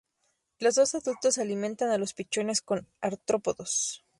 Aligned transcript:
Los 0.57 0.73
dos 0.73 0.95
adultos 0.95 1.37
alimentan 1.37 1.91
a 1.91 1.99
los 1.99 2.15
pichones 2.15 2.63
con 2.63 2.87
artrópodos. 3.01 4.03